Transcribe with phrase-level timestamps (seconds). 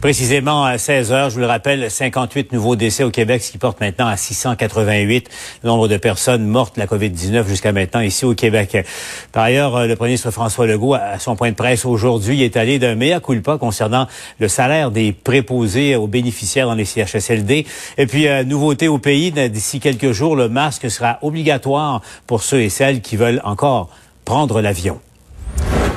[0.00, 3.58] Précisément à 16 heures, je vous le rappelle, 58 nouveaux décès au Québec, ce qui
[3.58, 5.28] porte maintenant à 688
[5.64, 8.78] le nombre de personnes mortes de la COVID-19 jusqu'à maintenant ici au Québec.
[9.32, 12.78] Par ailleurs, le premier ministre François Legault, à son point de presse aujourd'hui, est allé
[12.78, 14.06] d'un meilleur culpa concernant
[14.38, 17.66] le salaire des préposés aux bénéficiaires dans les CHSLD.
[17.96, 22.60] Et puis, euh, nouveauté au pays, d'ici quelques jours, le masque sera obligatoire pour ceux
[22.60, 23.90] et celles qui veulent encore
[24.24, 25.00] prendre l'avion.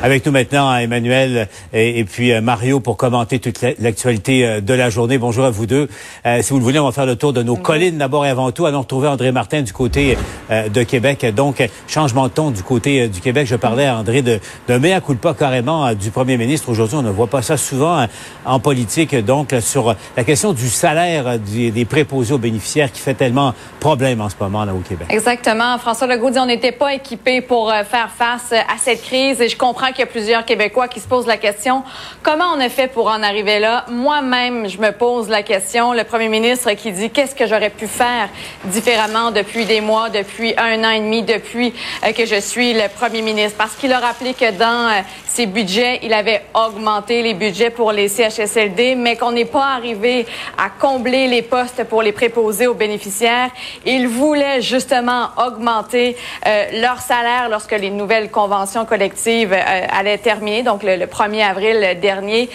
[0.04, 4.90] Avec nous maintenant, Emmanuel et, puis euh, Mario pour commenter toute l'actualité euh, de la
[4.90, 5.20] journée.
[5.20, 5.90] Bonjour à vous deux.
[6.26, 8.30] Euh, si vous le voulez, on va faire le tour de nos collines d'abord et
[8.30, 8.66] avant tout.
[8.66, 10.18] Allons retrouver André Martin du côté
[10.50, 11.26] de Québec.
[11.36, 13.46] Donc, changement de ton du côté du Québec.
[13.46, 16.70] Je parlais à André de, de mea culpa carrément du premier ministre.
[16.70, 18.06] Aujourd'hui, on ne voit pas ça souvent
[18.46, 19.16] en politique.
[19.16, 24.30] Donc, sur la question du salaire des préposés aux bénéficiaires qui fait tellement problème en
[24.30, 25.08] ce moment là au Québec.
[25.10, 25.78] Exactement.
[25.78, 29.58] François Legault dit on n'était pas équipé pour faire face à cette crise et je
[29.58, 31.84] comprends qu'il y a plusieurs Québécois qui se posent la question
[32.24, 33.86] comment on a fait pour en arriver là?
[33.90, 35.94] Moi-même, je me pose la question.
[35.94, 38.30] Le premier ministre qui dit qu'est-ce que j'aurais pu faire
[38.66, 41.74] différemment depuis des mois, depuis un an et demi, depuis
[42.06, 43.58] euh, que je suis le premier ministre?
[43.58, 47.92] Parce qu'il a rappelé que dans euh, ses budgets, il avait augmenté les budgets pour
[47.92, 50.26] les CHSLD, mais qu'on n'est pas arrivé
[50.58, 53.50] à combler les postes pour les préposés aux bénéficiaires.
[53.86, 60.64] Il voulait justement augmenter euh, leur salaire lorsque les nouvelles conventions collectives euh, allait terminer,
[60.64, 62.50] donc le, 1er avril dernier.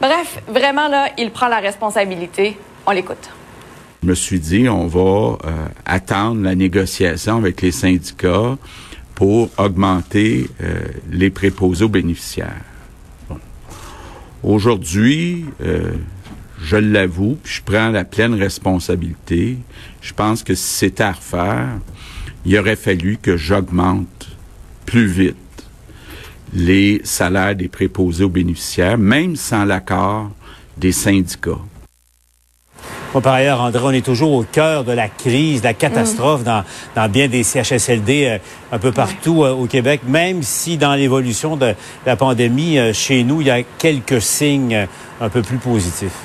[0.00, 2.56] Bref, vraiment là, il prend la responsabilité.
[2.86, 3.30] On l'écoute.
[4.02, 8.56] Je me suis dit, on va euh, attendre la négociation avec les syndicats
[9.14, 12.64] pour augmenter euh, les préposés aux bénéficiaires.
[14.42, 15.44] Aujourd'hui,
[16.62, 19.58] je l'avoue, puis je prends la pleine responsabilité.
[20.00, 21.68] Je pense que si c'était à refaire,
[22.44, 24.28] il aurait fallu que j'augmente
[24.86, 25.36] plus vite
[26.52, 30.30] les salaires des préposés aux bénéficiaires, même sans l'accord
[30.76, 31.58] des syndicats.
[33.22, 36.64] par ailleurs, André, on est toujours au cœur de la crise, de la catastrophe dans,
[36.96, 38.38] dans, bien des CHSLD euh,
[38.72, 41.74] un peu partout euh, au Québec, même si dans l'évolution de
[42.06, 44.86] la pandémie, euh, chez nous, il y a quelques signes
[45.20, 46.16] un peu plus positifs.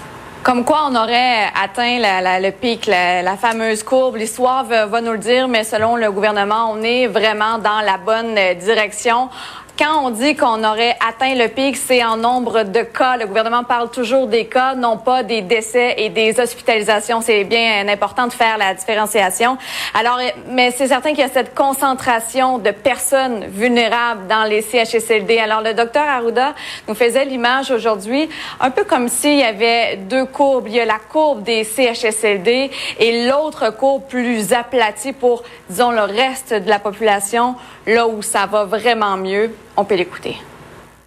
[0.41, 1.97] Comme quoi on aurait atteint
[2.39, 4.17] le pic, la, fameuse courbe.
[4.17, 7.97] L'histoire va, va, nous le dire, mais selon le gouvernement, on est vraiment dans la
[7.97, 9.29] bonne direction.
[9.77, 13.17] Quand on dit qu'on aurait atteint le pic, c'est en nombre de cas.
[13.17, 17.19] Le gouvernement parle toujours des cas, non pas des décès et des hospitalisations.
[17.19, 19.57] C'est bien important de faire la différenciation.
[19.93, 25.39] Alors, mais c'est certain qu'il y a cette concentration de personnes vulnérables dans les CHSLD.
[25.39, 26.53] Alors, le docteur Arruda
[26.87, 28.29] nous faisait l'image aujourd'hui,
[28.61, 30.69] un peu comme s'il y avait deux courbes.
[30.69, 36.03] Il y a la courbe des CHSLD et l'autre courbe plus aplatie pour, disons, le
[36.03, 37.55] reste de la population,
[37.85, 40.35] là où ça va vraiment mieux on peut l'écouter.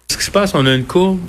[0.09, 1.19] Ce qui se passe, on a une courbe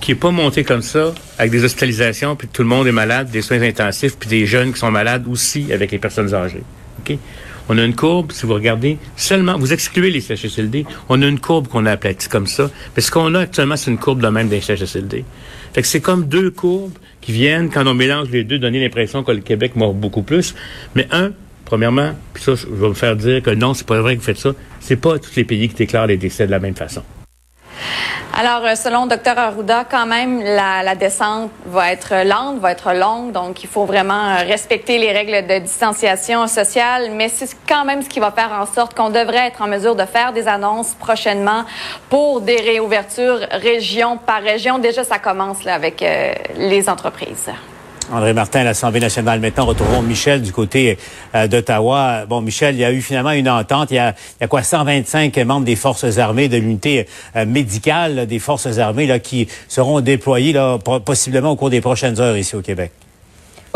[0.00, 3.30] qui n'est pas montée comme ça, avec des hospitalisations, puis tout le monde est malade,
[3.30, 6.62] des soins intensifs, puis des jeunes qui sont malades aussi avec les personnes âgées.
[7.00, 7.16] OK?
[7.70, 11.40] On a une courbe, si vous regardez, seulement, vous excluez les CHSLD, on a une
[11.40, 12.70] courbe qu'on a aplatie comme ça.
[12.94, 15.24] Mais ce qu'on a actuellement, c'est une courbe de même des CHSLD.
[15.82, 19.40] C'est comme deux courbes qui viennent, quand on mélange les deux, donner l'impression que le
[19.40, 20.54] Québec mord beaucoup plus.
[20.94, 21.32] Mais un,
[21.64, 24.26] Premièrement, puis ça, je vais me faire dire que non, c'est pas vrai que vous
[24.26, 24.52] faites ça.
[24.86, 27.02] C'est pas tous les pays qui déclarent les décès de la même façon.
[28.36, 33.32] Alors, euh, selon Dr Arruda, quand même, la, descente va être lente, va être longue,
[33.32, 38.02] donc il faut vraiment euh, respecter les règles de distanciation sociale, mais c'est quand même
[38.02, 40.92] ce qui va faire en sorte qu'on devrait être en mesure de faire des annonces
[40.94, 41.64] prochainement
[42.10, 44.78] pour des réouvertures région par région.
[44.78, 47.48] Déjà, ça commence là, avec euh, les entreprises.
[48.12, 49.40] André Martin l'Assemblée nationale.
[49.40, 50.98] Maintenant, retrouvons Michel du côté
[51.34, 52.26] euh, d'Ottawa.
[52.26, 53.90] Bon, Michel, il y a eu finalement une entente.
[53.90, 57.06] Il y a, il y a quoi 125 membres des forces armées, de l'unité
[57.36, 62.20] euh, médicale des forces armées là, qui seront déployés là, possiblement au cours des prochaines
[62.20, 62.92] heures ici au Québec.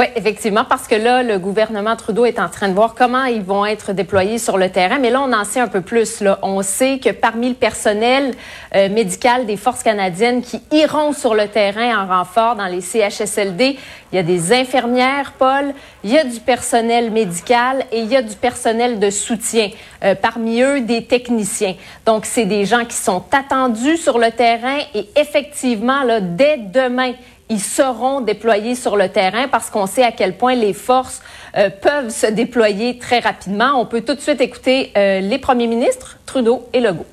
[0.00, 3.42] Oui, effectivement, parce que là, le gouvernement Trudeau est en train de voir comment ils
[3.42, 5.00] vont être déployés sur le terrain.
[5.00, 6.20] Mais là, on en sait un peu plus.
[6.20, 6.38] Là.
[6.42, 8.32] On sait que parmi le personnel
[8.76, 13.76] euh, médical des forces canadiennes qui iront sur le terrain en renfort dans les CHSLD,
[14.12, 15.74] il y a des infirmières, Paul,
[16.04, 19.70] il y a du personnel médical et il y a du personnel de soutien.
[20.04, 21.74] Euh, parmi eux, des techniciens.
[22.06, 27.14] Donc, c'est des gens qui sont attendus sur le terrain et effectivement, là, dès demain,
[27.48, 31.22] ils seront déployés sur le terrain parce qu'on sait à quel point les forces
[31.56, 33.80] euh, peuvent se déployer très rapidement.
[33.80, 37.06] On peut tout de suite écouter euh, les premiers ministres, Trudeau et Legault.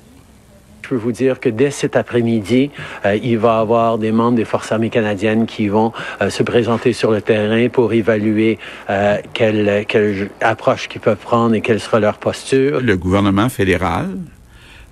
[0.86, 2.70] Je peux vous dire que dès cet après-midi,
[3.04, 5.92] euh, il va y avoir des membres des Forces armées canadiennes qui vont
[6.22, 11.56] euh, se présenter sur le terrain pour évaluer euh, quelle, quelle approche qu'ils peuvent prendre
[11.56, 12.80] et quelle sera leur posture.
[12.80, 14.10] Le gouvernement fédéral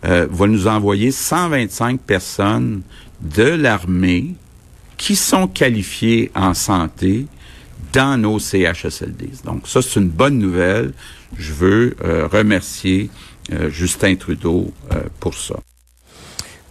[0.04, 2.82] euh, va nous envoyer 125 personnes
[3.20, 4.34] de l'armée
[4.96, 7.26] qui sont qualifiées en santé
[7.92, 9.30] dans nos CHSLD.
[9.44, 10.92] Donc ça, c'est une bonne nouvelle.
[11.36, 13.10] Je veux euh, remercier
[13.52, 15.56] euh, Justin Trudeau euh, pour ça.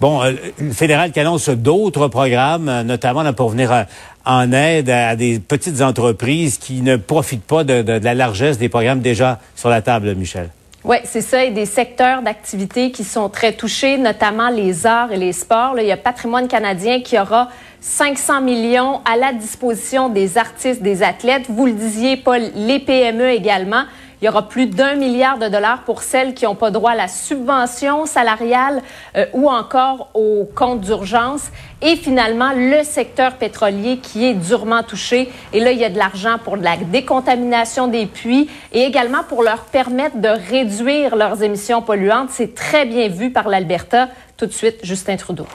[0.02, 0.22] Bon,
[0.60, 3.86] le fédéral qui annonce d'autres programmes, notamment pour venir
[4.26, 9.00] en aide à, des petites entreprises qui ne profitent pas de la largesse des programmes
[9.00, 10.50] déjà sur la table, Michel.
[10.86, 11.46] Oui, c'est ça.
[11.46, 15.76] Et des secteurs d'activité qui sont très touchés, notamment les arts et les sports.
[15.80, 17.48] Il y a Patrimoine canadien qui aura
[17.80, 21.46] 500 millions à la disposition des artistes, des athlètes.
[21.48, 23.84] Vous le disiez, Paul, les PME également.
[24.24, 26.96] Il y aura plus d'un milliard de dollars pour celles qui n'ont pas droit à
[26.96, 28.82] la subvention salariale
[29.18, 31.52] euh, ou encore au compte d'urgence.
[31.82, 35.30] Et finalement, le secteur pétrolier qui est durement touché.
[35.52, 39.24] Et là, il y a de l'argent pour de la décontamination des puits et également
[39.28, 42.30] pour leur permettre de réduire leurs émissions polluantes.
[42.32, 44.08] C'est très bien vu par l'Alberta.
[44.38, 45.48] Tout de suite, Justin Trudeau.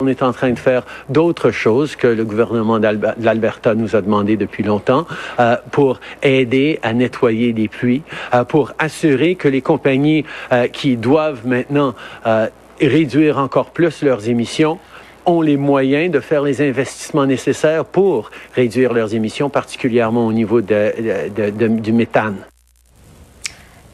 [0.00, 2.86] On est en train de faire d'autres choses que le gouvernement de
[3.18, 5.08] l'Alberta nous a demandé depuis longtemps
[5.40, 8.02] euh, pour aider à nettoyer les puits,
[8.32, 11.96] euh, pour assurer que les compagnies euh, qui doivent maintenant
[12.26, 12.46] euh,
[12.80, 14.78] réduire encore plus leurs émissions
[15.26, 20.60] ont les moyens de faire les investissements nécessaires pour réduire leurs émissions, particulièrement au niveau
[20.60, 22.36] du méthane.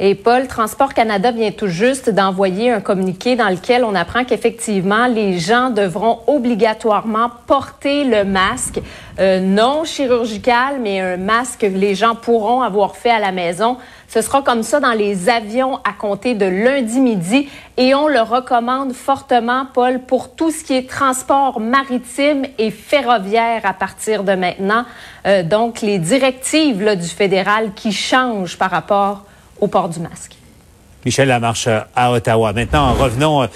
[0.01, 5.07] Et Paul, Transport Canada vient tout juste d'envoyer un communiqué dans lequel on apprend qu'effectivement,
[5.07, 8.81] les gens devront obligatoirement porter le masque,
[9.21, 13.77] euh, non chirurgical, mais un masque que les gens pourront avoir fait à la maison.
[14.09, 18.21] Ce sera comme ça dans les avions à compter de lundi midi et on le
[18.21, 24.33] recommande fortement, Paul, pour tout ce qui est transport maritime et ferroviaire à partir de
[24.33, 24.87] maintenant.
[25.27, 29.23] Euh, donc, les directives du fédéral qui changent par rapport
[29.65, 30.37] au port du masque.
[31.05, 32.53] Michel Lamarche à Ottawa.
[32.53, 33.47] Maintenant, revenons euh,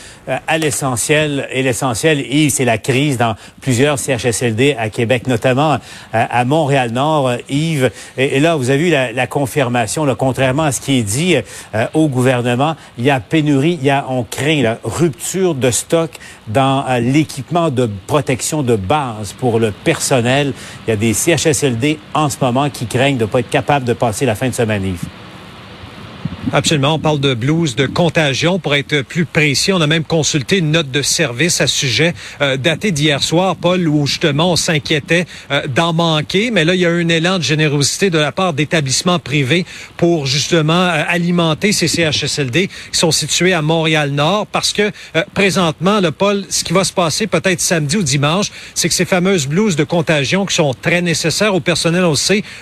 [0.46, 1.49] à l'essentiel.
[1.50, 5.78] Et l'essentiel, Yves, c'est la crise dans plusieurs CHSLD à Québec, notamment euh,
[6.12, 7.32] à Montréal-Nord.
[7.49, 11.37] Yves, et, là, vous avez eu la, confirmation, là, contrairement à ce qui est dit
[11.75, 15.70] euh, au gouvernement, il y a pénurie, il y a, on craint la rupture de
[15.70, 16.10] stock
[16.49, 20.52] dans l'équipement de protection de base pour le personnel.
[20.87, 23.87] Il y a des CHSLD en ce moment qui craignent de ne pas être capables
[23.87, 25.05] de passer la fin de semaine, Yves.
[26.52, 26.94] Absolument.
[26.94, 28.58] On parle de blues de contagion.
[28.58, 32.56] Pour être plus précis, on a même consulté une note de service à sujet euh,
[32.56, 36.50] datée d'hier soir, Paul, où justement on s'inquiétait euh, d'en manquer.
[36.50, 39.67] Mais là, il y a un élan de générosité de la part d'établissements privés
[39.99, 44.46] pour justement euh, alimenter ces CHSLD qui sont situés à Montréal-Nord.
[44.46, 44.91] Parce que
[45.34, 49.05] présentement, le Paul, ce qui va se passer peut-être samedi ou dimanche, c'est que ces
[49.05, 52.14] fameuses blouses de contagion qui sont très nécessaires au personnel, on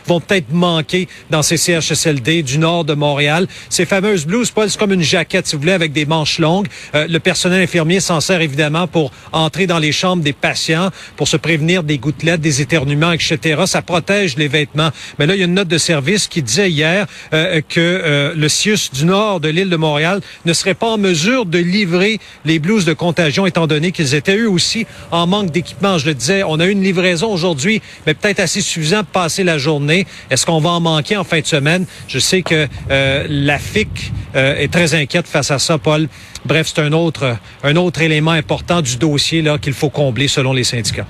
[0.06, 3.46] vont peut-être manquer dans ces CHSLD du nord de Montréal.
[3.76, 6.66] Ces fameuses blouses, Paul, c'est comme une jaquette, si vous voulez, avec des manches longues.
[6.94, 11.28] Euh, le personnel infirmier s'en sert évidemment pour entrer dans les chambres des patients, pour
[11.28, 13.64] se prévenir des gouttelettes, des éternuements, etc.
[13.66, 14.92] Ça protège les vêtements.
[15.18, 18.32] Mais là, il y a une note de service qui disait hier euh, que euh,
[18.34, 22.18] le CIUS du nord de l'île de Montréal ne serait pas en mesure de livrer
[22.46, 25.98] les blouses de contagion, étant donné qu'ils étaient eux aussi en manque d'équipement.
[25.98, 29.44] Je le disais, on a eu une livraison aujourd'hui, mais peut-être assez suffisant pour passer
[29.44, 30.06] la journée.
[30.30, 31.84] Est-ce qu'on va en manquer en fin de semaine?
[32.08, 36.08] Je sais que euh, la FIC euh, est très inquiète face à ça, Paul.
[36.44, 40.52] Bref, c'est un autre, un autre élément important du dossier là qu'il faut combler selon
[40.52, 41.06] les syndicats.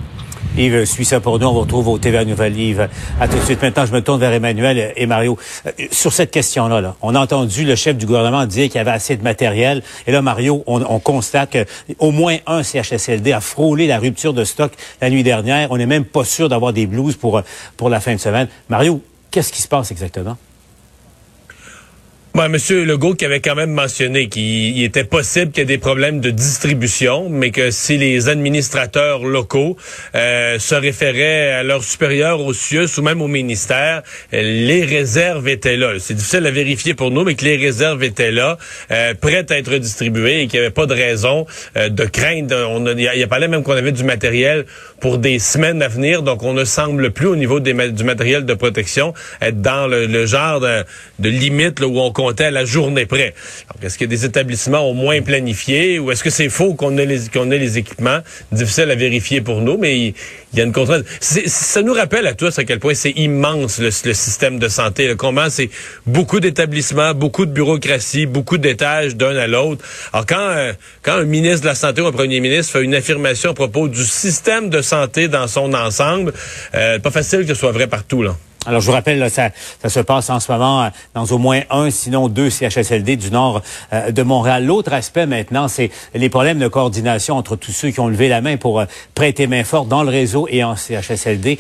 [0.57, 1.47] Yves suis ça pour nous.
[1.49, 2.89] On vous retrouve au TVA Nouvelle Yves.
[3.21, 3.61] À tout de suite.
[3.63, 5.37] Maintenant, je me tourne vers Emmanuel et Mario.
[5.67, 8.79] Euh, Sur cette question-là, là, on a entendu le chef du gouvernement dire qu'il y
[8.79, 9.83] avait assez de matériel.
[10.07, 11.57] Et là, Mario, on, on constate
[11.99, 15.73] qu'au moins un CHSLD a frôlé la rupture de stock la nuit dernière.
[15.73, 17.43] On n'est même pas sûr d'avoir des blues pour, euh,
[17.77, 18.47] pour la fin de semaine.
[18.69, 20.37] Mario, qu'est-ce qui se passe exactement?
[22.37, 25.65] Ouais, Monsieur Legault qui avait quand même mentionné qu'il il était possible qu'il y ait
[25.65, 29.79] des problèmes de distribution, mais que si les administrateurs locaux
[30.15, 34.03] euh, se référaient à leurs supérieurs au CIUS ou même au ministère,
[34.33, 35.95] les réserves étaient là.
[35.99, 38.59] C'est difficile à vérifier pour nous, mais que les réserves étaient là,
[38.91, 41.47] euh, prêtes à être distribuées et qu'il n'y avait pas de raison
[41.79, 42.69] euh, de craindre.
[42.69, 44.67] On a, il a parlé même qu'on avait du matériel
[45.01, 46.23] pour des semaines à venir.
[46.23, 50.61] Donc, on ne semble plus, au niveau du matériel de protection, être dans le, genre
[50.61, 53.35] de, limite où on comptait la journée près.
[53.83, 56.97] est-ce qu'il y a des établissements au moins planifiés ou est-ce que c'est faux qu'on
[56.99, 58.21] ait, les, ait les équipements?
[58.53, 60.15] Difficile à vérifier pour nous, mais
[60.59, 61.05] y a une contrainte.
[61.21, 65.15] Ça nous rappelle à tous à quel point c'est immense le, système de santé.
[65.17, 65.71] Comment c'est
[66.07, 69.85] beaucoup d'établissements, beaucoup de bureaucratie, beaucoup d'étages d'un à l'autre.
[70.13, 70.73] Alors quand, euh,
[71.03, 73.89] quand un ministre de la Santé ou un premier ministre fait une affirmation à propos
[73.89, 76.33] du système de santé dans son ensemble,
[76.75, 78.23] euh, pas facile que ce soit vrai partout.
[78.23, 78.37] là.
[78.67, 81.39] Alors, je vous rappelle, là, ça, ça se passe en ce moment euh, dans au
[81.39, 84.67] moins un, sinon deux CHSLD du nord euh, de Montréal.
[84.67, 88.41] L'autre aspect maintenant, c'est les problèmes de coordination entre tous ceux qui ont levé la
[88.41, 91.59] main pour euh, prêter main forte dans le réseau et en CHSLD.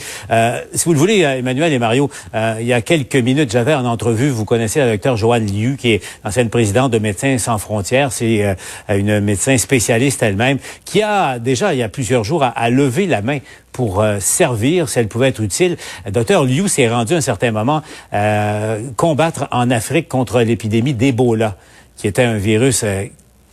[0.74, 4.28] si vous le voulez, Emmanuel et Mario, il y a quelques minutes, j'avais en entrevue,
[4.28, 8.12] vous connaissez la docteur Joanne Liu, qui est ancienne présidente de Médecins sans frontières.
[8.12, 8.56] C'est
[8.88, 13.22] une médecin spécialiste elle-même qui a déjà, il y a plusieurs jours, à lever la
[13.22, 13.38] main
[13.76, 15.76] pour euh, servir, si elle pouvait être utile.
[16.10, 21.56] Docteur Liu s'est à un certain moment euh, combattre en Afrique contre l'épidémie d'Ebola,
[21.96, 23.04] qui était un virus euh,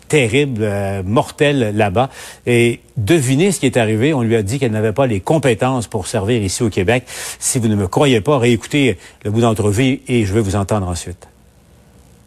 [0.07, 0.69] terrible,
[1.05, 2.09] mortel là-bas.
[2.45, 4.13] Et devinez ce qui est arrivé.
[4.13, 7.05] On lui a dit qu'elle n'avait pas les compétences pour servir ici au Québec.
[7.39, 10.87] Si vous ne me croyez pas, réécoutez le bout d'entrevue et je vais vous entendre
[10.87, 11.27] ensuite.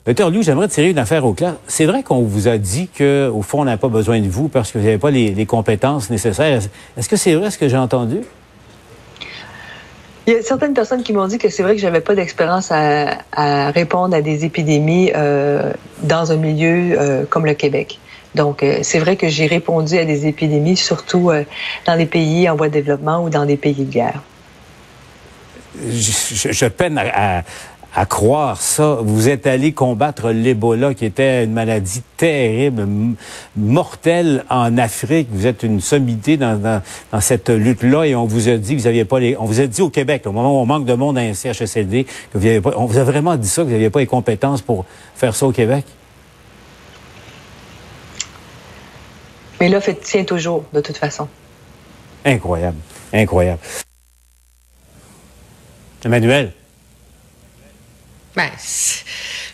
[0.06, 1.56] Docteur Liu, j'aimerais tirer une affaire au clair.
[1.66, 4.70] C'est vrai qu'on vous a dit qu'au fond, on n'a pas besoin de vous parce
[4.70, 6.60] que vous n'avez pas les, compétences nécessaires.
[6.96, 8.18] Est-ce que c'est vrai ce que j'ai entendu?
[10.26, 12.72] Il y a certaines personnes qui m'ont dit que c'est vrai que j'avais pas d'expérience
[12.72, 18.00] à, répondre à des épidémies euh, dans un milieu euh, comme le Québec.
[18.34, 21.30] Donc, euh, c'est vrai que j'ai répondu à des épidémies, surtout
[21.86, 24.20] dans des pays en voie de développement ou dans des pays de guerre.
[25.80, 27.42] Je, peine à
[28.04, 28.98] croire ça.
[29.00, 32.86] Vous êtes allé combattre l'Ebola, qui était une maladie terrible,
[33.56, 35.28] mortelle en Afrique.
[35.30, 38.86] Vous êtes une sommité dans, dans, cette lutte-là et on vous a dit que vous
[38.86, 39.34] aviez pas les...
[39.38, 41.32] On vous a dit au Québec, au moment où on manque de monde à un
[41.32, 42.74] CHSLD, que vous pas...
[42.76, 44.84] On vous a vraiment dit ça, que vous n'aviez pas les compétences pour
[45.14, 45.86] faire ça au Québec?
[49.58, 51.28] Mais là, fait, tient toujours, de toute façon.
[52.26, 52.76] Incroyable.
[53.12, 53.60] Incroyable.
[56.04, 56.52] Emmanuel?
[58.36, 58.50] Ben,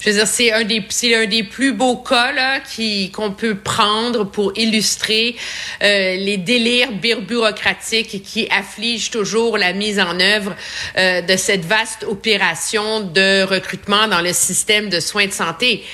[0.01, 3.31] je veux dire, c'est un des, c'est un des plus beaux cas là, qui qu'on
[3.31, 5.37] peut prendre pour illustrer
[5.85, 10.57] euh, les délires bureaucratiques qui affligent toujours la mise en œuvre
[10.99, 15.85] euh, de cette vaste opération de recrutement dans le système de soins de santé.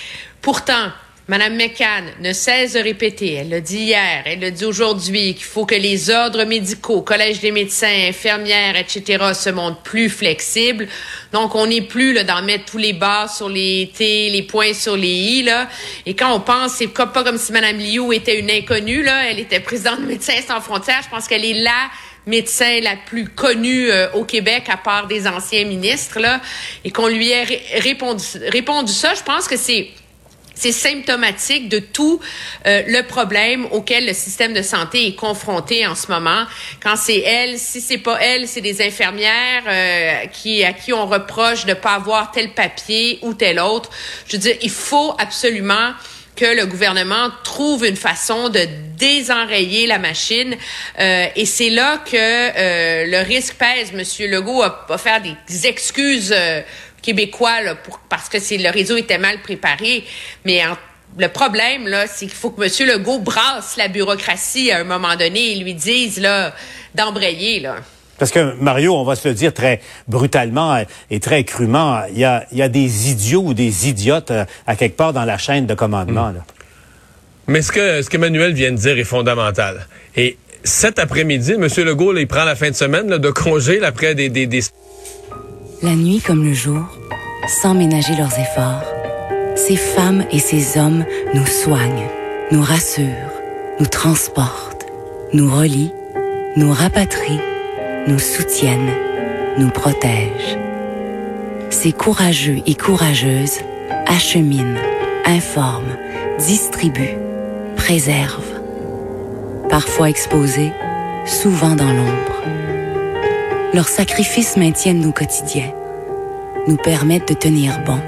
[0.41, 0.91] Pourtant,
[1.31, 5.45] Madame McCann ne cesse de répéter, elle l'a dit hier, elle l'a dit aujourd'hui, qu'il
[5.45, 10.89] faut que les ordres médicaux, collège des médecins, infirmières, etc., se montrent plus flexibles.
[11.35, 14.73] Donc, on n'est plus là d'en mettre tous les bas sur les T, les points
[14.73, 15.69] sur les I, là.
[16.07, 19.31] Et quand on pense, c'est pas comme si Madame Liu était une inconnue, là.
[19.31, 21.03] Elle était présidente de Médecins sans frontières.
[21.05, 21.91] Je pense qu'elle est la
[22.27, 26.41] médecin la plus connue euh, au Québec à part des anciens ministres là
[26.85, 27.45] et qu'on lui ait
[27.79, 29.89] répondu répondu ça je pense que c'est
[30.59, 32.21] c'est symptomatique de tout
[32.67, 36.45] euh, le problème auquel le système de santé est confronté en ce moment.
[36.83, 41.07] Quand c'est elle, si c'est pas elle, c'est des infirmières euh, qui à qui on
[41.07, 43.91] reproche de pas avoir tel papier ou tel autre.
[44.27, 45.93] Je veux dire, il faut absolument
[46.35, 48.61] que le gouvernement trouve une façon de
[48.97, 50.57] désenrayer la machine.
[50.99, 53.93] Euh, et c'est là que le risque pèse.
[53.93, 56.33] Monsieur Legault a, a faire des excuses
[57.09, 60.05] québécois là, pour, parce que c'est le réseau était mal préparé.
[60.45, 60.61] Mais
[61.19, 62.89] le problème, là, c'est qu'il faut que M.
[62.89, 66.55] Legault brasse la bureaucratie à un moment donné et lui dise là,
[66.95, 67.61] d'embrayer.
[67.61, 67.77] Là.
[68.19, 72.25] Parce que Mario, on va se le dire très brutalement et très crûment, il y
[72.25, 75.67] a, y a des idiots ou des idiotes euh, à quelque part dans la chaîne
[75.67, 76.29] de commandement.
[76.29, 76.45] Là.
[77.47, 79.87] Mais ce que ce qu'Emmanuel vient de dire est fondamental.
[80.15, 81.69] Et cet après-midi, M.
[81.79, 84.63] Legault, il prend la fin de semaine de congé après des, des, des
[85.83, 86.83] la nuit comme le jour,
[87.47, 88.83] sans ménager leurs efforts,
[89.55, 91.05] ces femmes et ces hommes
[91.35, 92.09] nous soignent,
[92.51, 93.33] nous rassurent,
[93.79, 94.87] nous transportent,
[95.33, 95.93] nous relient,
[96.57, 97.41] nous rapatrient,
[98.09, 98.93] nous soutiennent,
[99.59, 100.59] nous protègent.
[101.71, 103.61] Ces courageux et courageuses
[104.07, 104.81] acheminent,
[105.27, 105.97] informent,
[106.39, 107.19] distribuent,
[107.77, 108.61] préservent.
[109.69, 110.73] Parfois exposés,
[111.27, 112.38] souvent dans l'ombre
[113.75, 115.73] leurs sacrifices maintiennent nos quotidiens,
[116.67, 118.01] nous permettent de tenir bon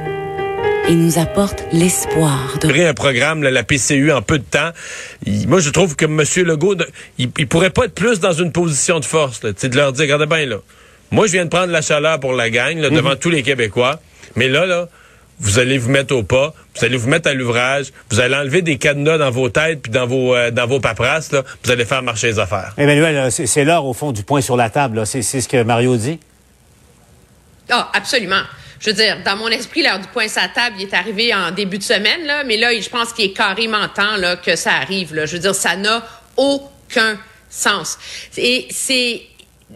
[0.89, 2.69] et nous apportent l'espoir de...
[2.69, 4.71] Un programme, la PCU, en peu de temps.
[5.47, 6.23] moi, je trouve que M.
[6.47, 6.77] Legault,
[7.19, 10.03] il, il, pourrait pas être plus dans une position de force, là, de leur dire,
[10.03, 10.57] regardez bien, là,
[11.11, 13.17] moi, je viens de prendre la chaleur pour la gang, devant mhm.
[13.17, 14.01] tous les Québécois,
[14.37, 14.89] mais là, là,
[15.41, 18.63] vous allez vous mettre au pas, vous allez vous mettre à l'ouvrage, vous allez enlever
[18.63, 21.85] des cadenas dans vos têtes puis dans vos euh, dans vos paperasses, là, vous allez
[21.85, 22.75] faire marcher les affaires.
[22.77, 25.07] Emmanuel, c'est l'heure au fond du point sur la table.
[25.07, 26.21] C'est ce que Mario dit.
[27.71, 28.43] Ah, absolument.
[28.81, 31.35] Je veux dire, dans mon esprit, l'heure du point sur la table, il est arrivé
[31.35, 34.57] en début de semaine, là, mais là, je pense qu'il est carrément temps là, que
[34.57, 35.15] ça arrive.
[35.15, 35.27] Là.
[35.27, 36.03] Je veux dire, ça n'a
[36.37, 37.19] aucun
[37.51, 37.99] sens.
[38.39, 39.23] Et c'est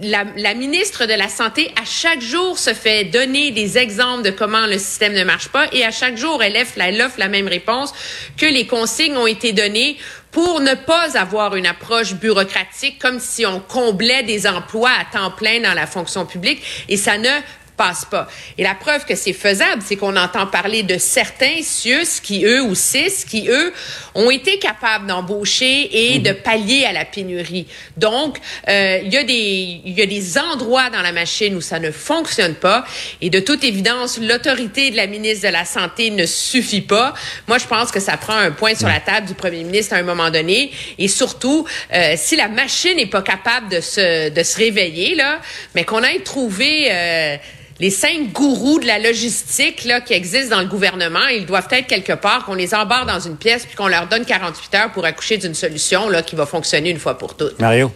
[0.02, 4.30] la, la, ministre de la Santé, à chaque jour, se fait donner des exemples de
[4.30, 5.66] comment le système ne marche pas.
[5.72, 7.92] Et à chaque jour, elle offre, elle offre la même réponse
[8.36, 9.96] que les consignes ont été données
[10.32, 15.30] pour ne pas avoir une approche bureaucratique comme si on comblait des emplois à temps
[15.30, 16.60] plein dans la fonction publique.
[16.88, 17.30] Et ça ne
[17.76, 18.28] passe pas.
[18.58, 22.62] Et la preuve que c'est faisable, c'est qu'on entend parler de certains CIUS qui, eux,
[22.62, 23.72] ou CIS, qui, eux,
[24.14, 27.66] ont été capables d'embaucher et de pallier à la pénurie.
[27.96, 28.38] Donc,
[28.68, 31.80] euh, il y, a des, il y a des endroits dans la machine où ça
[31.80, 32.84] ne fonctionne pas.
[33.20, 37.14] Et de toute évidence, l'autorité de la ministre de la Santé ne suffit pas.
[37.48, 39.96] Moi, je pense que ça prend un point sur la table du premier ministre à
[39.98, 40.70] un moment donné.
[40.98, 45.40] Et surtout, euh, si la machine n'est pas capable de se, de se réveiller, là,
[45.74, 46.88] mais qu'on ait trouvé...
[46.90, 47.36] Euh,
[47.80, 51.86] les cinq gourous de la logistique là, qui existent dans le gouvernement, ils doivent être
[51.86, 55.04] quelque part, qu'on les embarque dans une pièce puis qu'on leur donne 48 heures pour
[55.04, 57.58] accoucher d'une solution là, qui va fonctionner une fois pour toutes.
[57.58, 57.90] Mario?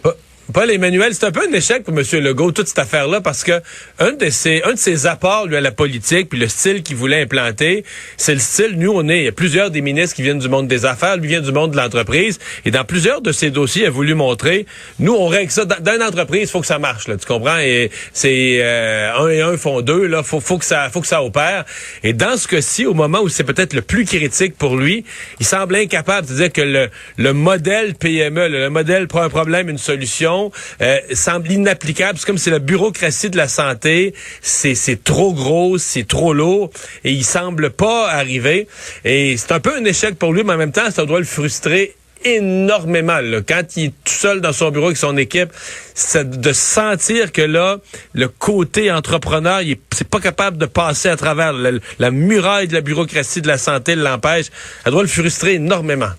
[0.51, 2.03] Paul Emmanuel, c'est un peu un échec pour M.
[2.23, 3.61] Legault, toute cette affaire-là, parce que
[3.99, 6.95] un de ses, un de ses apports, lui, à la politique, puis le style qu'il
[6.95, 7.85] voulait implanter,
[8.17, 10.49] c'est le style, nous, on est, il y a plusieurs des ministres qui viennent du
[10.49, 13.83] monde des affaires, lui vient du monde de l'entreprise, et dans plusieurs de ses dossiers,
[13.83, 14.65] il a voulu montrer,
[14.97, 17.59] nous, on règle ça, dans, une entreprise, il faut que ça marche, là, tu comprends?
[17.59, 21.07] Et c'est, euh, un et un font deux, là, faut, faut que ça, faut que
[21.07, 21.63] ça opère.
[22.01, 25.05] Et dans ce cas-ci, au moment où c'est peut-être le plus critique pour lui,
[25.39, 29.29] il semble incapable de dire que le, le modèle PME, le, le modèle pour un
[29.29, 30.38] problème, une solution,
[30.81, 32.17] euh, semble inapplicable.
[32.17, 36.69] C'est comme si la bureaucratie de la santé, c'est trop gros, c'est trop lourd,
[37.03, 38.67] et il semble pas arriver.
[39.05, 41.25] Et c'est un peu un échec pour lui, mais en même temps, ça doit le
[41.25, 43.19] frustrer énormément.
[43.47, 45.51] Quand il est tout seul dans son bureau avec son équipe,
[45.93, 47.77] c'est de sentir que là,
[48.13, 52.73] le côté entrepreneur, il est pas capable de passer à travers la, la muraille de
[52.73, 54.47] la bureaucratie de la santé, l'empêche.
[54.83, 56.11] Ça doit le frustrer énormément.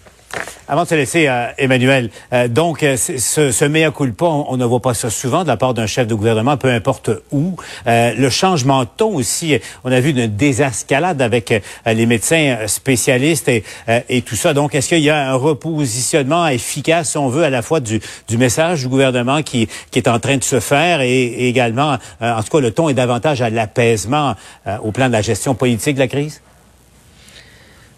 [0.70, 4.56] Avant de se laisser, euh, Emmanuel, euh, donc euh, ce, ce mea culpa, on, on,
[4.56, 7.56] ne voit pas ça souvent de la part d'un chef de gouvernement, peu importe où.
[7.86, 11.52] le changement de ton aussi, on a vu une désescalade avec
[11.84, 14.54] les médecins spécialistes et, tout ça.
[14.54, 18.00] Donc, est-ce qu'il y a un repositionnement efficace, si on veut, à la fois du,
[18.38, 22.42] message du gouvernement qui, qui, est en train de se faire et, et également, en
[22.44, 24.36] tout cas, le ton est davantage à l'apaisement
[24.84, 26.40] au plan de la gestion politique de la crise?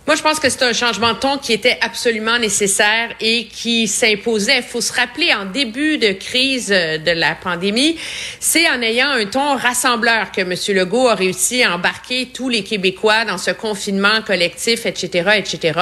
[0.04, 3.86] Moi, je pense que c'est un changement de ton qui était absolument nécessaire et qui
[3.86, 4.56] s'imposait.
[4.56, 7.96] Il faut se rappeler, en début de crise euh, de la pandémie,
[8.40, 10.54] c'est en ayant un ton rassembleur que M.
[10.76, 15.78] Legault a réussi à embarquer tous les Québécois dans ce confinement collectif, etc., etc.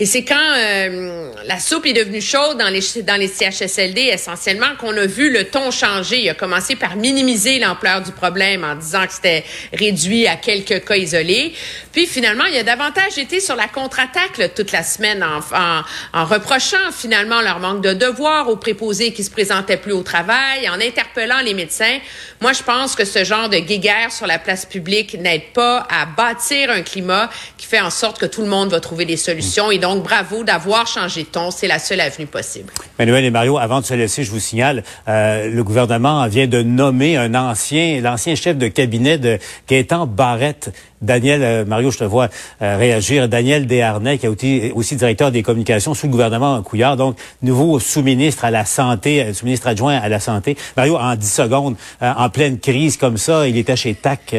[0.00, 4.74] Et c'est quand euh, la soupe est devenue chaude dans les, dans les CHSLD, essentiellement,
[4.80, 6.22] qu'on a vu le ton changer.
[6.22, 10.84] Il a commencé par minimiser l'ampleur du problème en disant que c'était réduit à quelques
[10.84, 11.52] cas isolés.
[11.92, 16.90] Puis, finalement, il y a davantage été sur la contre-attaque toute la semaine en, reprochant
[16.92, 21.40] finalement leur manque de devoir aux préposés qui se présentaient plus au travail, en interpellant
[21.44, 21.98] les médecins.
[22.40, 26.06] Moi, je pense que ce genre de guéguerre sur la place publique n'aide pas à
[26.06, 27.28] bâtir un climat
[27.58, 29.70] qui fait en sorte que tout le monde va trouver des solutions.
[29.70, 31.50] Et donc, bravo d'avoir changé de ton.
[31.50, 32.72] C'est la seule avenue possible.
[32.98, 36.62] Manuel et Mario, avant de se laisser, je vous signale, euh, le gouvernement vient de
[36.62, 40.70] nommer un ancien, l'ancien chef de cabinet de Gaétan Barrette
[41.04, 42.28] Daniel, euh, Mario, je te vois
[42.62, 43.28] euh, réagir.
[43.28, 47.78] Daniel Desharnais, qui est aussi, aussi, directeur des communications sous le gouvernement Couillard, donc nouveau
[47.78, 50.56] sous-ministre à la santé, euh, sous-ministre adjoint à la santé.
[50.76, 54.34] Mario, en 10 secondes, en pleine crise comme ça, il était chez TAC,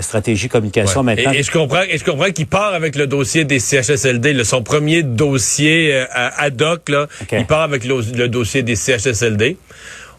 [0.00, 1.32] stratégie communication maintenant.
[1.32, 5.02] Et, je comprends, et je comprends qu'il part avec le dossier des CHSLD, son premier
[5.02, 9.56] dossier ad hoc, là, il part avec le, dossier des CHSLD.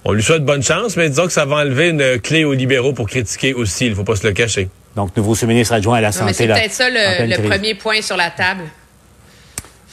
[0.04, 2.94] On lui souhaite bonne chance, mais disons que ça va enlever une clé aux libéraux
[2.94, 4.70] pour critiquer aussi, il faut pas se le cacher.
[4.96, 6.34] Donc, nouveau sous-ministre adjoint à la Santé.
[6.34, 8.64] C'est peut-être ça le, premier point sur la table.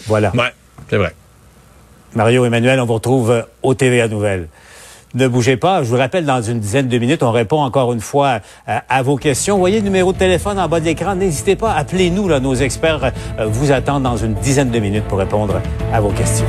[0.07, 0.33] Voilà.
[0.35, 0.47] Oui,
[0.91, 1.15] c'est vrai.
[2.15, 4.49] Mario Emmanuel, on vous retrouve euh, au TVA Nouvelles.
[5.15, 5.83] Ne bougez pas.
[5.83, 9.03] Je vous rappelle, dans une dizaine de minutes, on répond encore une fois euh, à
[9.03, 9.55] vos questions.
[9.55, 11.15] Vous voyez le numéro de téléphone en bas de l'écran.
[11.15, 12.29] N'hésitez pas, appelez-nous.
[12.41, 15.61] Nos experts euh, vous attendent dans une dizaine de minutes pour répondre
[15.93, 16.47] à vos questions.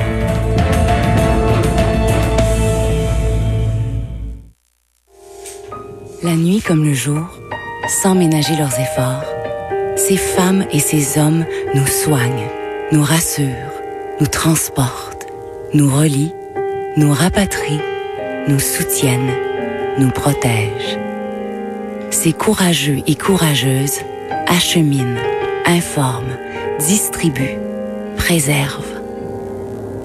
[6.22, 7.39] La nuit comme le jour
[7.90, 9.26] sans ménager leurs efforts.
[9.96, 12.48] Ces femmes et ces hommes nous soignent,
[12.92, 13.74] nous rassurent,
[14.22, 15.28] nous transportent,
[15.74, 16.34] nous relient,
[16.96, 17.82] nous rapatrient,
[18.48, 19.34] nous soutiennent,
[19.98, 21.00] nous protègent.
[22.12, 24.00] Ces courageux et courageuses
[24.48, 25.20] acheminent,
[25.66, 26.38] informent,
[26.80, 27.60] distribuent,
[28.16, 29.02] préservent.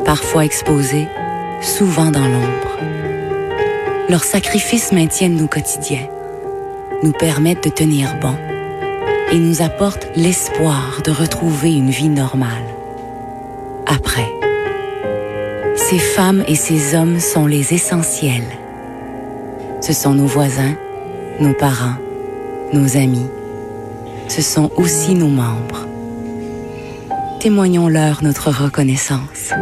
[0.05, 1.07] Parfois exposés,
[1.61, 2.79] souvent dans l'ombre.
[4.09, 6.09] Leurs sacrifices maintiennent nos quotidiens,
[7.03, 8.35] nous permettent de tenir bon
[9.33, 12.65] et nous apportent l'espoir de retrouver une vie normale.
[13.87, 14.31] Après.
[15.77, 18.59] Ces femmes et ces hommes sont les essentiels.
[19.81, 20.77] Ce sont nos voisins,
[21.41, 21.97] nos parents,
[22.73, 23.27] nos amis.
[24.29, 25.87] Ce sont aussi nos membres.
[27.41, 29.53] Témoignons-leur notre reconnaissance.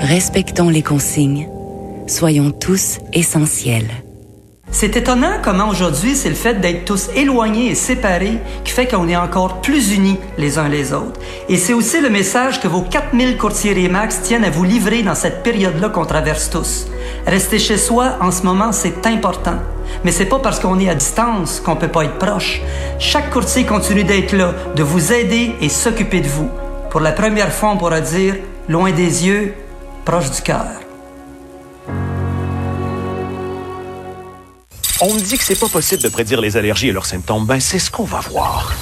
[0.00, 1.48] Respectons les consignes.
[2.08, 4.05] Soyons tous essentiels.
[4.78, 9.08] C'est étonnant comment aujourd'hui c'est le fait d'être tous éloignés et séparés qui fait qu'on
[9.08, 11.18] est encore plus unis les uns les autres.
[11.48, 15.14] Et c'est aussi le message que vos 4000 courtiers Remax tiennent à vous livrer dans
[15.14, 16.88] cette période-là qu'on traverse tous.
[17.26, 19.56] Rester chez soi en ce moment, c'est important.
[20.04, 22.60] Mais c'est pas parce qu'on est à distance qu'on peut pas être proche.
[22.98, 26.50] Chaque courtier continue d'être là, de vous aider et s'occuper de vous.
[26.90, 28.34] Pour la première fois, on pourra dire
[28.68, 29.54] loin des yeux,
[30.04, 30.85] proche du cœur.
[35.02, 37.44] On me dit que c'est pas possible de prédire les allergies et leurs symptômes.
[37.44, 38.72] Ben, c'est ce qu'on va voir.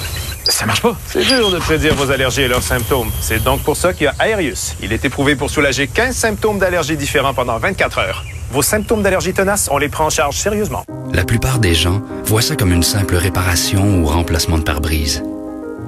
[0.45, 0.97] Ça marche pas.
[1.09, 3.11] C'est dur de prédire vos allergies et leurs symptômes.
[3.21, 4.77] C'est donc pour ça qu'il y a Aerius.
[4.81, 8.25] Il est éprouvé pour soulager 15 symptômes d'allergie différents pendant 24 heures.
[8.53, 10.85] Vos symptômes d'allergie tenaces, on les prend en charge sérieusement.
[11.13, 15.25] La plupart des gens voient ça comme une simple réparation ou remplacement de pare-brise.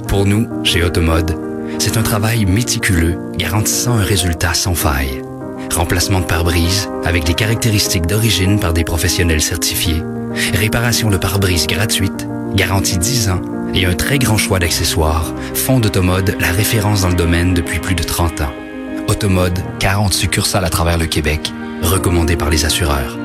[0.09, 1.39] Pour nous, chez Automode,
[1.79, 5.23] c'est un travail méticuleux garantissant un résultat sans faille.
[5.73, 10.03] Remplacement de pare-brise avec les caractéristiques d'origine par des professionnels certifiés
[10.55, 13.43] réparation de pare-brise gratuite, garantie 10 ans
[13.75, 17.95] et un très grand choix d'accessoires font d'Automode la référence dans le domaine depuis plus
[17.95, 18.53] de 30 ans.
[19.09, 23.19] Automode, 40 succursales à travers le Québec, recommandé par les assureurs.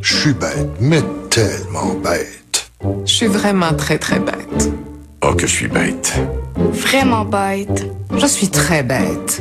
[0.00, 2.70] Je suis bête, mais tellement bête.
[3.06, 4.70] Je suis vraiment très très bête.
[5.22, 6.12] Oh que je suis bête.
[6.56, 7.90] Vraiment bête.
[8.16, 9.40] Je suis très bête.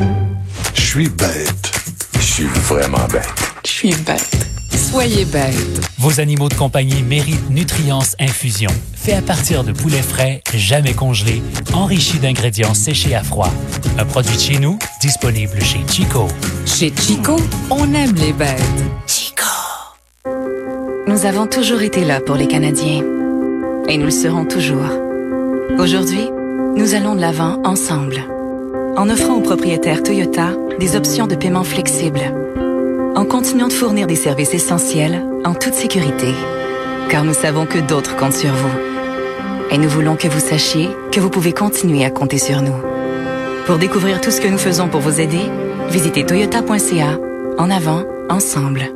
[0.73, 1.71] Je suis bête.
[2.15, 3.33] Je suis vraiment bête.
[3.65, 4.62] Je suis bête.
[4.93, 5.55] Soyez bête.
[5.97, 8.69] Vos animaux de compagnie méritent Nutrients Infusion.
[8.93, 11.41] Fait à partir de poulet frais, jamais congelé,
[11.73, 13.49] enrichi d'ingrédients séchés à froid.
[13.97, 16.27] Un produit de chez nous, disponible chez Chico.
[16.67, 17.37] Chez Chico,
[17.71, 18.61] on aime les bêtes.
[19.07, 19.41] Chico.
[21.07, 23.03] Nous avons toujours été là pour les Canadiens.
[23.89, 24.91] Et nous le serons toujours.
[25.79, 26.29] Aujourd'hui,
[26.77, 28.23] nous allons de l'avant ensemble.
[28.95, 32.31] En offrant aux propriétaires Toyota des options de paiement flexibles
[33.15, 36.33] en continuant de fournir des services essentiels en toute sécurité.
[37.09, 38.71] Car nous savons que d'autres comptent sur vous.
[39.71, 42.75] Et nous voulons que vous sachiez que vous pouvez continuer à compter sur nous.
[43.65, 45.41] Pour découvrir tout ce que nous faisons pour vous aider,
[45.89, 47.19] visitez toyota.ca.
[47.57, 48.89] En avant, ensemble.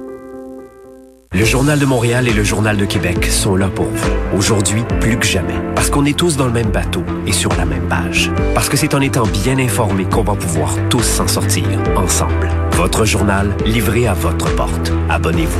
[1.33, 4.37] Le Journal de Montréal et le Journal de Québec sont là pour vous.
[4.37, 5.59] Aujourd'hui, plus que jamais.
[5.75, 8.31] Parce qu'on est tous dans le même bateau et sur la même page.
[8.55, 12.49] Parce que c'est en étant bien informés qu'on va pouvoir tous s'en sortir ensemble.
[12.77, 14.91] Votre journal livré à votre porte.
[15.09, 15.59] Abonnez-vous.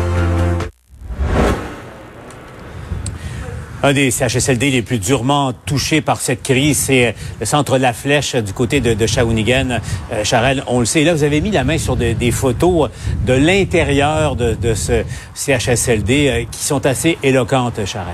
[3.81, 8.35] Un des CHSLD les plus durement touchés par cette crise, c'est le centre La Flèche
[8.35, 9.79] du côté de, de Shawinigan.
[10.11, 11.03] Euh, Charel, on le sait.
[11.03, 12.91] Là, vous avez mis la main sur de, des photos
[13.25, 15.03] de l'intérieur de, ce
[15.33, 18.13] CHSLD euh, qui sont assez éloquentes, Charel.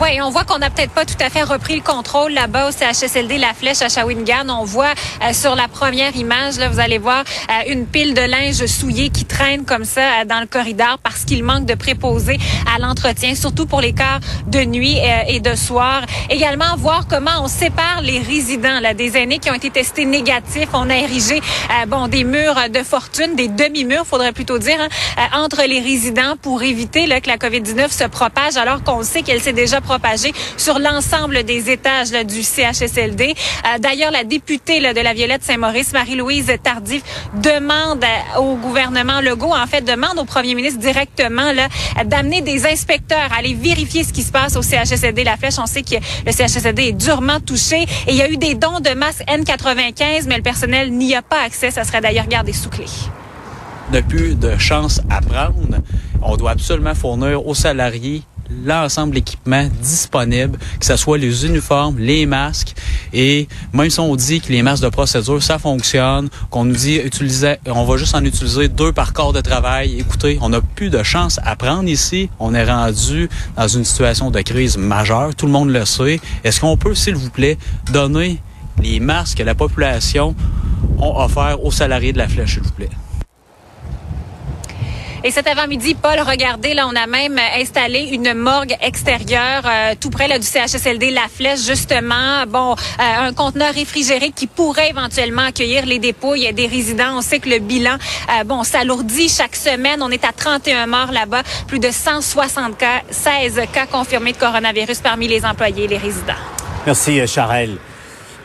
[0.00, 2.70] Oui, on voit qu'on n'a peut-être pas tout à fait repris le contrôle là-bas au
[2.70, 4.48] CHSLD La Flèche à Shawinigan.
[4.48, 4.92] On voit
[5.24, 9.10] euh, sur la première image, là, vous allez voir euh, une pile de linge souillé
[9.10, 12.38] qui traîne comme ça euh, dans le corridor parce qu'il manque de préposés
[12.72, 16.02] à l'entretien, surtout pour les quarts de nuit et de soir.
[16.30, 20.68] Également, voir comment on sépare les résidents, là, des aînés qui ont été testés négatifs.
[20.74, 21.40] On a érigé
[21.88, 26.62] bon, des murs de fortune, des demi-murs, faudrait plutôt dire, hein, entre les résidents pour
[26.62, 30.78] éviter là, que la COVID-19 se propage alors qu'on sait qu'elle s'est déjà propagée sur
[30.78, 33.34] l'ensemble des étages du CHSLD.
[33.34, 37.02] Euh, D'ailleurs, la députée de la Violette Saint-Maurice, Marie-Louise Tardif,
[37.42, 41.52] demande euh, au gouvernement Legault, en fait, demande au premier ministre directement
[42.04, 45.58] d'amener des inspecteurs à aller vérifier ce qui se passe au CHSLD La Flèche.
[45.58, 45.96] On sait que
[46.26, 50.24] le CHSLD est durement touché et il y a eu des dons de masques N95,
[50.26, 51.70] mais le personnel n'y a pas accès.
[51.70, 52.84] Ça serait d'ailleurs gardé sous clé
[53.92, 55.78] n'a plus de chance à prendre.
[56.22, 58.22] On doit absolument fournir aux salariés
[58.64, 62.74] l'ensemble d'équipements disponibles, que ce soit les uniformes, les masques.
[63.12, 66.96] Et même si on dit que les masques de procédure, ça fonctionne, qu'on nous dit
[66.96, 69.98] utiliser, on va juste en utiliser deux par corps de travail.
[69.98, 72.30] Écoutez, on n'a plus de chance à prendre ici.
[72.38, 75.34] On est rendu dans une situation de crise majeure.
[75.34, 76.20] Tout le monde le sait.
[76.44, 77.58] Est-ce qu'on peut, s'il vous plaît,
[77.92, 78.40] donner
[78.82, 80.34] les masques que la population
[80.98, 82.90] ont offert aux salariés de la flèche, s'il vous plaît?
[85.24, 90.10] Et cet avant-midi, Paul, regardez, là, on a même installé une morgue extérieure euh, tout
[90.10, 92.46] près là, du CHSLD La Flèche, justement.
[92.46, 97.16] Bon, euh, un conteneur réfrigéré qui pourrait éventuellement accueillir les dépouilles des résidents.
[97.16, 97.96] On sait que le bilan,
[98.30, 100.02] euh, bon, s'alourdit chaque semaine.
[100.02, 105.00] On est à 31 morts là-bas, plus de 160 cas, 16 cas confirmés de coronavirus
[105.00, 106.34] parmi les employés et les résidents.
[106.86, 107.78] Merci, Charelle.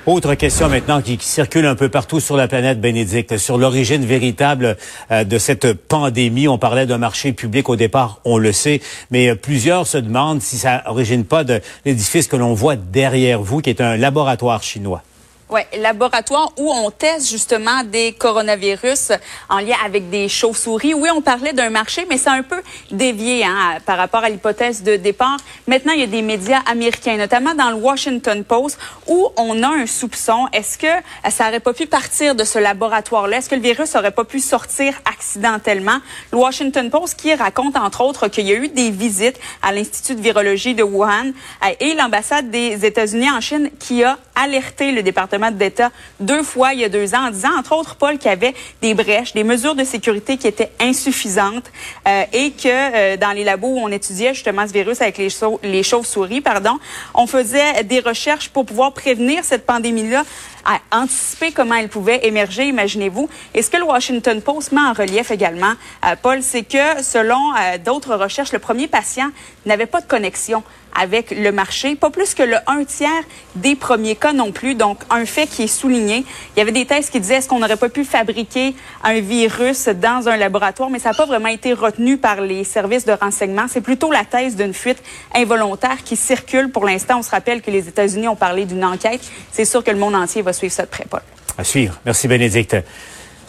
[0.06, 4.76] Autre question maintenant qui, circule un peu partout sur la planète, Bénédicte, sur l'origine véritable
[5.12, 6.50] euh, de cette pandémie.
[6.50, 10.42] On parlait d'un marché public au départ, on le sait, mais euh, plusieurs se demandent
[10.42, 14.62] si ça n'origine pas de l'édifice que l'on voit derrière vous, qui est un laboratoire
[14.62, 15.04] chinois.
[15.54, 19.12] Oui, laboratoire où on teste justement des coronavirus
[19.50, 20.96] en lien avec des chauves-souris.
[20.96, 24.82] Oui, on parlait d'un marché, mais c'est un peu dévié hein, par rapport à l'hypothèse
[24.82, 25.38] de départ.
[25.68, 29.68] Maintenant, il y a des médias américains, notamment dans le Washington Post, où on a
[29.68, 30.48] un soupçon.
[30.54, 30.88] Est-ce que
[31.30, 33.38] ça aurait pas pu partir de ce laboratoire-là?
[33.38, 36.00] Est-ce que le virus aurait pas pu sortir accidentellement?
[36.32, 40.16] Le Washington Post qui raconte, entre autres, qu'il y a eu des visites à l'Institut
[40.16, 41.28] de virologie de Wuhan
[41.64, 46.74] euh, et l'ambassade des États-Unis en Chine qui a alerté le département d'État deux fois
[46.74, 49.34] il y a deux ans en disant, entre autres, Paul, qu'il y avait des brèches,
[49.34, 51.72] des mesures de sécurité qui étaient insuffisantes
[52.08, 55.30] euh, et que euh, dans les labos où on étudiait justement ce virus avec les,
[55.64, 56.80] les chauves-souris, pardon,
[57.14, 60.24] on faisait des recherches pour pouvoir prévenir cette pandémie-là
[60.66, 63.30] à anticiper comment elle pouvait émerger, imaginez-vous.
[63.54, 65.74] Et ce que le Washington Post met en relief également,
[66.06, 67.38] euh, Paul, c'est que selon
[67.86, 69.30] d'autres recherches, le premier patient
[69.66, 70.64] n'avait pas de connexion
[70.96, 73.10] avec le marché, pas plus que le un tiers
[73.56, 74.76] des premiers cas non plus.
[74.76, 76.26] Donc, un fait qui est souligné.
[76.56, 79.88] Il y avait des thèses qui disaient est-ce qu'on n'aurait pas pu fabriquer un virus
[79.88, 83.66] dans un laboratoire, mais ça n'a pas vraiment été retenu par les services de renseignement.
[83.68, 85.02] C'est plutôt la thèse d'une fuite
[85.34, 87.20] involontaire qui circule pour l'instant.
[87.20, 89.22] On se rappelle que les États-Unis ont parlé d'une enquête.
[89.52, 91.22] C'est sûr que le monde entier va suivre ça de.
[91.58, 92.00] À suivre.
[92.06, 92.76] Merci, Bénédicte.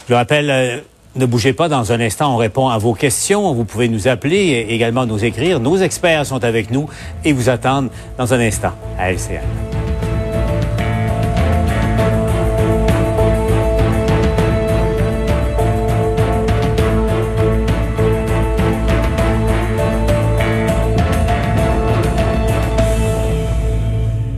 [0.09, 0.79] Je rappelle, euh,
[1.17, 3.55] ne bougez pas, dans un instant, on répond à vos questions.
[3.55, 5.61] Vous pouvez nous appeler et également nous écrire.
[5.61, 6.89] Nos experts sont avec nous
[7.25, 9.84] et vous attendent dans un instant à LCN.